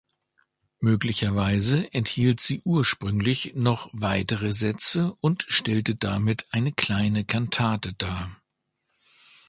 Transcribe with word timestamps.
Möglicherweise 0.79 1.93
enthielt 1.93 2.39
sie 2.39 2.63
ursprünglich 2.65 3.51
noch 3.53 3.87
weitere 3.93 4.51
Sätze 4.51 5.15
und 5.21 5.45
stellte 5.47 5.93
damit 5.95 6.47
eine 6.49 6.71
kleine 6.71 7.23
Kantate 7.23 7.93
dar. 7.93 8.41